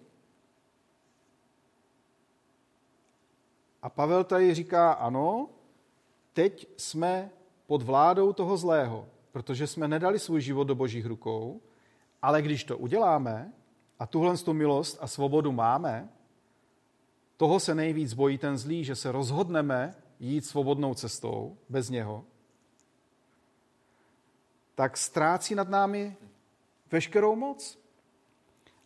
A 3.82 3.90
Pavel 3.90 4.24
tady 4.24 4.54
říká, 4.54 4.92
ano, 4.92 5.50
teď 6.34 6.68
jsme 6.78 7.30
pod 7.68 7.82
vládou 7.82 8.34
toho 8.34 8.58
zlého, 8.58 9.10
protože 9.32 9.68
jsme 9.68 9.88
nedali 9.88 10.20
svůj 10.20 10.42
život 10.42 10.64
do 10.64 10.76
božích 10.76 11.06
rukou, 11.06 11.62
ale 12.22 12.42
když 12.42 12.64
to 12.64 12.78
uděláme 12.78 13.54
a 14.00 14.06
tuhle 14.06 14.38
tu 14.38 14.54
milost 14.54 14.98
a 15.02 15.08
svobodu 15.08 15.52
máme, 15.52 16.10
toho 17.38 17.60
se 17.60 17.76
nejvíc 17.76 18.14
bojí 18.14 18.38
ten 18.38 18.58
zlý, 18.58 18.84
že 18.84 18.96
se 18.96 19.12
rozhodneme 19.12 19.96
jít 20.20 20.46
svobodnou 20.46 20.94
cestou 20.94 21.58
bez 21.70 21.90
něho, 21.90 22.26
tak 24.76 24.98
ztrácí 24.98 25.56
nad 25.56 25.70
námi 25.70 26.18
veškerou 26.92 27.36
moc. 27.36 27.80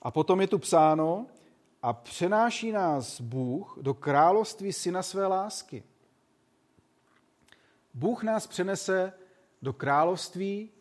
A 0.01 0.11
potom 0.11 0.41
je 0.41 0.47
tu 0.47 0.59
psáno, 0.59 1.27
a 1.81 1.93
přenáší 1.93 2.71
nás 2.71 3.21
Bůh 3.21 3.77
do 3.81 3.93
království 3.93 4.73
syna 4.73 5.03
své 5.03 5.27
lásky. 5.27 5.83
Bůh 7.93 8.23
nás 8.23 8.47
přenese 8.47 9.13
do 9.61 9.73
království, 9.73 10.71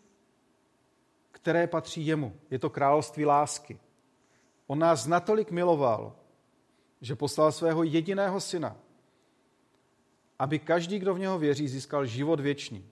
které 1.30 1.66
patří 1.66 2.06
jemu. 2.06 2.36
Je 2.50 2.58
to 2.58 2.70
království 2.70 3.24
lásky. 3.24 3.80
On 4.70 4.78
nás 4.78 5.06
natolik 5.06 5.50
miloval, 5.50 6.14
že 7.00 7.18
poslal 7.18 7.52
svého 7.52 7.82
jediného 7.82 8.40
syna, 8.40 8.76
aby 10.38 10.58
každý, 10.58 10.98
kdo 10.98 11.14
v 11.14 11.18
něho 11.18 11.38
věří, 11.38 11.68
získal 11.68 12.06
život 12.06 12.40
věčný. 12.40 12.86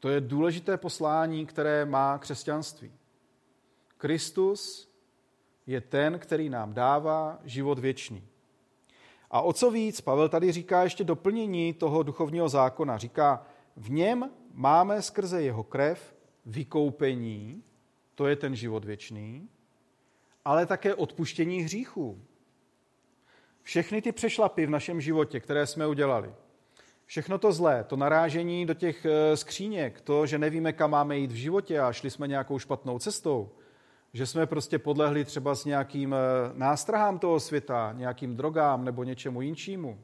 To 0.00 0.08
je 0.08 0.20
důležité 0.20 0.76
poslání, 0.76 1.46
které 1.46 1.84
má 1.84 2.18
křesťanství. 2.18 2.92
Kristus 3.96 4.88
je 5.66 5.80
ten, 5.80 6.18
který 6.18 6.48
nám 6.48 6.74
dává 6.74 7.38
život 7.44 7.78
věčný. 7.78 8.24
A 9.30 9.40
o 9.40 9.52
co 9.52 9.70
víc, 9.70 10.00
Pavel 10.00 10.28
tady 10.28 10.52
říká 10.52 10.82
ještě 10.82 11.04
doplnění 11.04 11.72
toho 11.72 12.02
duchovního 12.02 12.48
zákona. 12.48 12.98
Říká, 12.98 13.46
v 13.76 13.90
něm 13.90 14.30
máme 14.52 15.02
skrze 15.02 15.42
jeho 15.42 15.64
krev 15.64 16.16
vykoupení, 16.46 17.62
to 18.14 18.26
je 18.26 18.36
ten 18.36 18.56
život 18.56 18.84
věčný, 18.84 19.48
ale 20.44 20.66
také 20.66 20.94
odpuštění 20.94 21.60
hříchů. 21.60 22.22
Všechny 23.62 24.02
ty 24.02 24.12
přešlapy 24.12 24.66
v 24.66 24.70
našem 24.70 25.00
životě, 25.00 25.40
které 25.40 25.66
jsme 25.66 25.86
udělali, 25.86 26.34
všechno 27.06 27.38
to 27.38 27.52
zlé, 27.52 27.84
to 27.84 27.96
narážení 27.96 28.66
do 28.66 28.74
těch 28.74 29.04
eh, 29.04 29.36
skříněk, 29.36 30.00
to, 30.00 30.26
že 30.26 30.38
nevíme, 30.38 30.72
kam 30.72 30.90
máme 30.90 31.18
jít 31.18 31.32
v 31.32 31.34
životě 31.34 31.80
a 31.80 31.92
šli 31.92 32.10
jsme 32.10 32.28
nějakou 32.28 32.58
špatnou 32.58 32.98
cestou, 32.98 33.50
že 34.12 34.26
jsme 34.26 34.46
prostě 34.46 34.78
podlehli 34.78 35.24
třeba 35.24 35.54
s 35.54 35.64
nějakým 35.64 36.14
eh, 36.14 36.18
nástrahám 36.52 37.18
toho 37.18 37.40
světa, 37.40 37.92
nějakým 37.96 38.36
drogám 38.36 38.84
nebo 38.84 39.04
něčemu 39.04 39.42
jinčímu. 39.42 40.00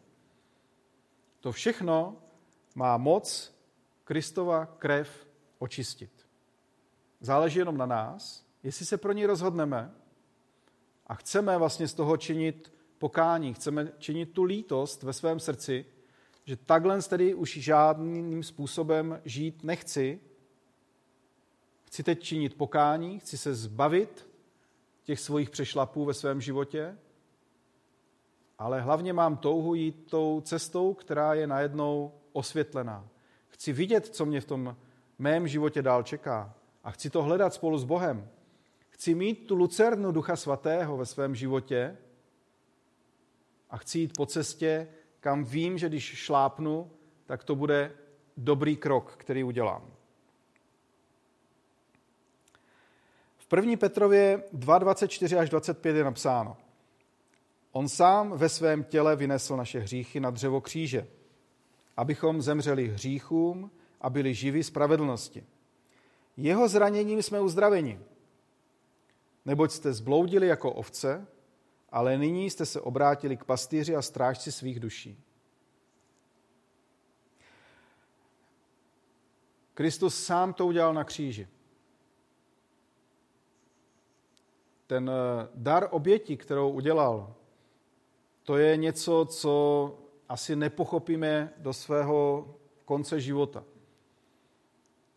To 1.40 1.52
všechno 1.52 2.16
má 2.74 2.96
moc 2.96 3.54
Kristova 4.04 4.66
krev 4.66 5.26
očistit. 5.58 6.10
Záleží 7.20 7.58
jenom 7.58 7.76
na 7.76 7.86
nás, 7.86 8.44
jestli 8.62 8.86
se 8.86 8.96
pro 8.96 9.12
ní 9.12 9.26
rozhodneme 9.26 9.90
a 11.06 11.14
chceme 11.14 11.58
vlastně 11.58 11.88
z 11.88 11.94
toho 11.94 12.16
činit 12.16 12.72
pokání, 12.98 13.54
chceme 13.54 13.92
činit 13.98 14.32
tu 14.32 14.42
lítost 14.42 15.02
ve 15.02 15.12
svém 15.12 15.40
srdci, 15.40 15.86
že 16.44 16.56
takhle 16.56 17.02
tedy 17.02 17.34
už 17.34 17.58
žádným 17.58 18.42
způsobem 18.42 19.20
žít 19.24 19.64
nechci. 19.64 20.20
Chci 21.84 22.02
teď 22.02 22.22
činit 22.22 22.54
pokání, 22.56 23.18
chci 23.18 23.38
se 23.38 23.54
zbavit 23.54 24.28
těch 25.02 25.20
svých 25.20 25.50
přešlapů 25.50 26.04
ve 26.04 26.14
svém 26.14 26.40
životě, 26.40 26.98
ale 28.58 28.80
hlavně 28.80 29.12
mám 29.12 29.36
touhu 29.36 29.74
jít 29.74 30.06
tou 30.10 30.40
cestou, 30.40 30.94
která 30.94 31.34
je 31.34 31.46
najednou 31.46 32.12
osvětlená. 32.32 33.08
Chci 33.48 33.72
vidět, 33.72 34.06
co 34.06 34.26
mě 34.26 34.40
v 34.40 34.44
tom 34.44 34.76
mém 35.18 35.48
životě 35.48 35.82
dál 35.82 36.02
čeká 36.02 36.54
a 36.84 36.90
chci 36.90 37.10
to 37.10 37.22
hledat 37.22 37.54
spolu 37.54 37.78
s 37.78 37.84
Bohem. 37.84 38.28
Chci 38.88 39.14
mít 39.14 39.46
tu 39.46 39.54
lucernu 39.54 40.12
Ducha 40.12 40.36
Svatého 40.36 40.96
ve 40.96 41.06
svém 41.06 41.34
životě 41.34 41.96
a 43.70 43.76
chci 43.76 43.98
jít 43.98 44.16
po 44.16 44.26
cestě, 44.26 44.88
kam 45.20 45.44
vím, 45.44 45.78
že 45.78 45.88
když 45.88 46.04
šlápnu, 46.04 46.90
tak 47.26 47.44
to 47.44 47.54
bude 47.54 47.92
dobrý 48.36 48.76
krok, 48.76 49.14
který 49.16 49.44
udělám. 49.44 49.90
V 53.38 53.56
1. 53.56 53.76
Petrově 53.76 54.42
2.24 54.54 55.38
až 55.38 55.50
25 55.50 55.96
je 55.96 56.04
napsáno. 56.04 56.56
On 57.72 57.88
sám 57.88 58.32
ve 58.36 58.48
svém 58.48 58.84
těle 58.84 59.16
vynesl 59.16 59.56
naše 59.56 59.80
hříchy 59.80 60.20
na 60.20 60.30
dřevo 60.30 60.60
kříže, 60.60 61.06
abychom 61.96 62.42
zemřeli 62.42 62.88
hříchům 62.88 63.70
a 64.00 64.10
byli 64.10 64.34
živi 64.34 64.64
spravedlnosti. 64.64 65.44
Jeho 66.36 66.68
zraněním 66.68 67.22
jsme 67.22 67.40
uzdraveni. 67.40 68.00
Neboť 69.44 69.70
jste 69.70 69.92
zbloudili 69.92 70.46
jako 70.46 70.72
ovce, 70.72 71.26
ale 71.90 72.18
nyní 72.18 72.50
jste 72.50 72.66
se 72.66 72.80
obrátili 72.80 73.36
k 73.36 73.44
pastýři 73.44 73.96
a 73.96 74.02
strážci 74.02 74.52
svých 74.52 74.80
duší. 74.80 75.24
Kristus 79.74 80.24
sám 80.24 80.54
to 80.54 80.66
udělal 80.66 80.94
na 80.94 81.04
kříži. 81.04 81.48
Ten 84.86 85.10
eh, 85.10 85.48
dar 85.54 85.88
oběti, 85.90 86.36
kterou 86.36 86.70
udělal, 86.70 87.34
to 88.42 88.56
je 88.56 88.76
něco, 88.76 89.26
co 89.30 89.94
asi 90.28 90.56
nepochopíme 90.56 91.52
do 91.56 91.72
svého 91.72 92.48
konce 92.84 93.20
života. 93.20 93.64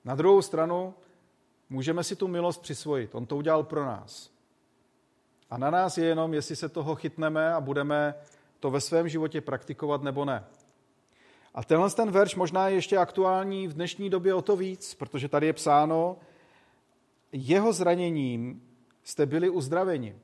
Na 0.05 0.15
druhou 0.15 0.41
stranu 0.41 0.93
můžeme 1.69 2.03
si 2.03 2.15
tu 2.15 2.27
milost 2.27 2.61
přisvojit. 2.61 3.15
On 3.15 3.25
to 3.25 3.37
udělal 3.37 3.63
pro 3.63 3.85
nás. 3.85 4.31
A 5.49 5.57
na 5.57 5.69
nás 5.69 5.97
je 5.97 6.05
jenom, 6.05 6.33
jestli 6.33 6.55
se 6.55 6.69
toho 6.69 6.95
chytneme 6.95 7.53
a 7.53 7.61
budeme 7.61 8.15
to 8.59 8.71
ve 8.71 8.81
svém 8.81 9.09
životě 9.09 9.41
praktikovat 9.41 10.03
nebo 10.03 10.25
ne. 10.25 10.45
A 11.53 11.63
tenhle 11.63 11.89
ten 11.89 12.11
verš 12.11 12.35
možná 12.35 12.69
je 12.69 12.75
ještě 12.75 12.97
aktuální 12.97 13.67
v 13.67 13.73
dnešní 13.73 14.09
době 14.09 14.33
o 14.33 14.41
to 14.41 14.55
víc, 14.55 14.93
protože 14.93 15.29
tady 15.29 15.47
je 15.47 15.53
psáno, 15.53 16.17
jeho 17.31 17.73
zraněním 17.73 18.61
jste 19.03 19.25
byli 19.25 19.49
uzdraveni. 19.49 20.15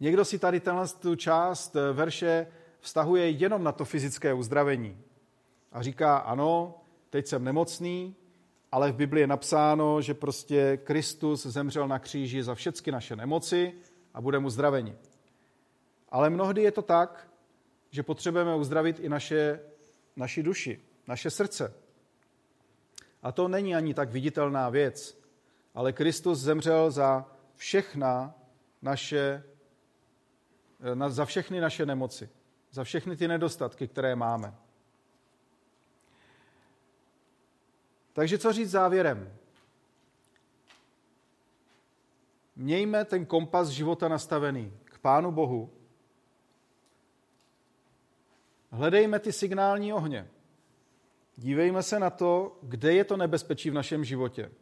Někdo 0.00 0.24
si 0.24 0.38
tady 0.38 0.60
tenhle 0.60 0.88
tu 0.88 1.16
část 1.16 1.76
verše 1.92 2.46
vztahuje 2.80 3.30
jenom 3.30 3.64
na 3.64 3.72
to 3.72 3.84
fyzické 3.84 4.34
uzdravení. 4.34 4.98
A 5.72 5.82
říká, 5.82 6.16
ano, 6.16 6.81
teď 7.12 7.26
jsem 7.26 7.44
nemocný, 7.44 8.16
ale 8.72 8.92
v 8.92 8.96
Biblii 8.96 9.22
je 9.22 9.26
napsáno, 9.26 10.00
že 10.00 10.14
prostě 10.14 10.76
Kristus 10.76 11.46
zemřel 11.46 11.88
na 11.88 11.98
kříži 11.98 12.42
za 12.42 12.54
všechny 12.54 12.92
naše 12.92 13.16
nemoci 13.16 13.72
a 14.14 14.20
budeme 14.20 14.46
uzdraveni. 14.46 14.96
Ale 16.08 16.30
mnohdy 16.30 16.62
je 16.62 16.72
to 16.72 16.82
tak, 16.82 17.28
že 17.90 18.02
potřebujeme 18.02 18.56
uzdravit 18.56 19.00
i 19.00 19.08
naše, 19.08 19.60
naši 20.16 20.42
duši, 20.42 20.80
naše 21.08 21.30
srdce. 21.30 21.74
A 23.22 23.32
to 23.32 23.48
není 23.48 23.74
ani 23.74 23.94
tak 23.94 24.10
viditelná 24.10 24.68
věc, 24.68 25.18
ale 25.74 25.92
Kristus 25.92 26.38
zemřel 26.38 26.90
za 26.90 27.26
všechna 27.56 28.34
naše, 28.82 29.42
za 31.08 31.24
všechny 31.24 31.60
naše 31.60 31.86
nemoci, 31.86 32.28
za 32.70 32.84
všechny 32.84 33.16
ty 33.16 33.28
nedostatky, 33.28 33.88
které 33.88 34.16
máme. 34.16 34.54
Takže 38.12 38.38
co 38.38 38.52
říct 38.52 38.70
závěrem? 38.70 39.36
Mějme 42.56 43.04
ten 43.04 43.26
kompas 43.26 43.68
života 43.68 44.08
nastavený 44.08 44.72
k 44.84 44.98
Pánu 44.98 45.32
Bohu. 45.32 45.70
Hledejme 48.70 49.18
ty 49.18 49.32
signální 49.32 49.92
ohně. 49.92 50.30
Dívejme 51.36 51.82
se 51.82 51.98
na 51.98 52.10
to, 52.10 52.58
kde 52.62 52.94
je 52.94 53.04
to 53.04 53.16
nebezpečí 53.16 53.70
v 53.70 53.74
našem 53.74 54.04
životě. 54.04 54.52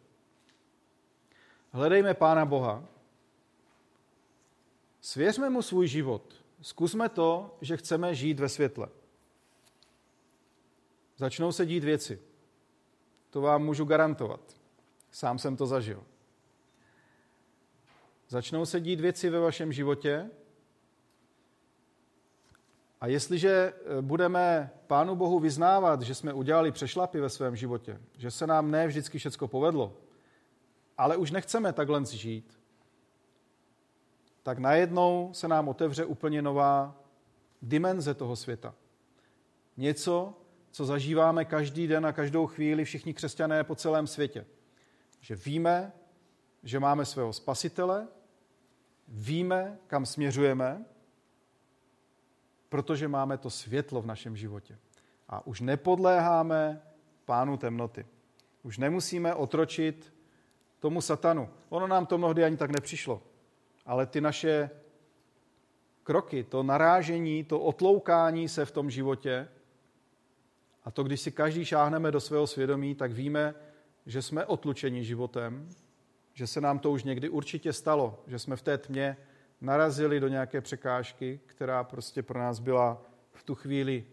Hledejme 1.71 2.15
Pána 2.15 2.45
Boha. 2.47 2.85
Svěřme 5.01 5.51
mu 5.51 5.63
svůj 5.63 5.89
život. 5.89 6.45
Zkusme 6.63 7.09
to, 7.09 7.59
že 7.61 7.77
chceme 7.77 8.15
žít 8.15 8.41
ve 8.41 8.49
světle. 8.49 8.89
Začnou 11.17 11.53
se 11.53 11.67
dít 11.67 11.85
věci. 11.85 12.30
To 13.31 13.41
vám 13.41 13.65
můžu 13.65 13.85
garantovat. 13.85 14.41
Sám 15.11 15.39
jsem 15.39 15.57
to 15.57 15.67
zažil. 15.67 16.05
Začnou 18.29 18.67
se 18.67 18.81
dít 18.81 19.01
věci 19.01 19.31
ve 19.31 19.41
vašem 19.41 19.73
životě 19.73 20.31
a 23.01 23.07
jestliže 23.07 23.51
eh, 23.51 24.03
budeme 24.03 24.71
Pánu 24.87 25.17
Bohu 25.17 25.39
vyznávat, 25.39 26.03
že 26.03 26.15
jsme 26.15 26.33
udělali 26.33 26.73
přešlapy 26.73 27.21
ve 27.21 27.29
svém 27.29 27.57
životě, 27.57 28.01
že 28.19 28.31
se 28.31 28.47
nám 28.47 28.71
ne 28.71 28.87
vždycky 28.87 29.19
všechno 29.19 29.49
povedlo, 29.49 29.97
ale 30.99 31.17
už 31.17 31.31
nechceme 31.31 31.73
takhle 31.73 32.05
žít, 32.05 32.61
tak 34.43 34.59
najednou 34.59 35.31
se 35.33 35.49
nám 35.49 35.69
otevře 35.69 36.05
úplně 36.05 36.43
nová 36.43 36.97
dimenze 37.63 38.15
toho 38.15 38.37
světa. 38.37 38.75
Něco, 39.77 40.35
co 40.71 40.85
zažíváme 40.85 41.45
každý 41.45 41.87
den 41.87 42.07
a 42.07 42.13
každou 42.13 42.47
chvíli 42.47 42.85
všichni 42.85 43.15
křesťané 43.15 43.65
po 43.65 43.75
celém 43.75 44.07
světě. 44.07 44.47
Že 45.21 45.37
víme, 45.37 45.93
že 46.63 46.81
máme 46.81 47.05
svého 47.05 47.33
spasitele, 47.33 48.09
víme, 49.09 49.79
kam 49.87 50.07
směřujeme, 50.07 50.85
protože 52.69 53.09
máme 53.09 53.39
to 53.39 53.51
světlo 53.51 54.03
v 54.03 54.07
našem 54.07 54.37
životě. 54.37 54.79
A 55.29 55.47
už 55.47 55.61
nepodléháme 55.61 56.83
pánu 57.25 57.57
temnoty. 57.57 58.07
Už 58.63 58.79
nemusíme 58.79 59.35
otročit 59.35 60.15
tomu 60.79 61.01
satanu. 61.01 61.49
Ono 61.69 61.87
nám 61.87 62.07
to 62.07 62.19
mnohdy 62.19 62.45
ani 62.45 62.57
tak 62.57 62.71
nepřišlo. 62.71 63.23
Ale 63.87 64.07
ty 64.07 64.21
naše 64.21 64.71
kroky, 66.03 66.45
to 66.45 66.63
narážení, 66.63 67.45
to 67.45 67.61
otloukání 67.61 68.49
se 68.49 68.65
v 68.65 68.71
tom 68.71 68.91
životě, 68.91 69.49
a 70.85 70.91
to, 70.91 71.03
když 71.03 71.21
si 71.21 71.33
každý 71.33 71.65
šáhneme 71.65 72.11
do 72.11 72.21
svého 72.21 72.47
svědomí, 72.47 72.95
tak 72.95 73.13
víme, 73.13 73.55
že 74.07 74.23
jsme 74.23 74.45
otlučeni 74.45 75.05
životem, 75.05 75.69
že 76.35 76.47
se 76.47 76.61
nám 76.61 76.79
to 76.79 76.91
už 76.91 77.05
někdy 77.05 77.29
určitě 77.29 77.73
stalo, 77.73 78.23
že 78.27 78.39
jsme 78.39 78.57
v 78.57 78.63
té 78.63 78.79
tmě 78.79 79.17
narazili 79.61 80.21
do 80.21 80.29
nějaké 80.29 80.61
překážky, 80.61 81.41
která 81.47 81.85
prostě 81.85 82.23
pro 82.23 82.39
nás 82.39 82.59
byla 82.59 83.03
v 83.33 83.43
tu 83.43 83.55
chvíli 83.55 84.07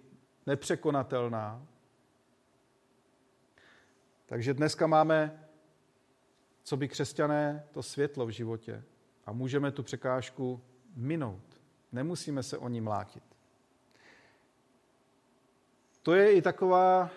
nepřekonatelná. 0.45 1.67
Takže 4.25 4.53
dneska 4.53 4.87
máme, 4.87 5.43
co 6.63 6.77
by 6.77 6.87
křesťané, 6.87 7.67
to 7.71 7.83
světlo 7.83 8.25
v 8.25 8.29
životě 8.29 8.83
a 9.25 9.31
můžeme 9.31 9.71
tu 9.71 9.83
překážku 9.83 10.61
minout. 10.95 11.61
Nemusíme 11.91 12.43
se 12.43 12.57
o 12.57 12.69
ní 12.69 12.81
mlátit. 12.81 13.36
To 16.07 16.13
je 16.13 16.33
i 16.33 16.41
taková, 16.41 17.09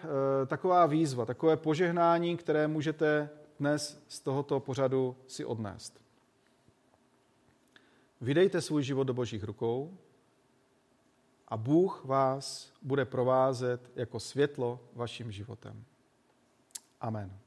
eh, 0.43 0.47
taková 0.47 0.87
výzva, 0.87 1.27
takové 1.27 1.57
požehnání, 1.57 2.37
které 2.37 2.69
můžete 2.69 3.31
dnes 3.59 4.05
z 4.09 4.21
tohoto 4.21 4.61
pořadu 4.61 5.17
si 5.27 5.45
odnést. 5.45 6.01
Vydejte 8.21 8.61
svůj 8.61 8.83
život 8.83 9.05
do 9.05 9.15
božích 9.15 9.45
rukou 9.45 9.99
a 11.49 11.57
Bůh 11.57 12.05
vás 12.05 12.73
bude 12.83 13.05
provázet 13.05 13.91
jako 13.97 14.21
světlo 14.21 14.81
vaším 14.95 15.33
životem. 15.33 15.85
Amen. 17.01 17.39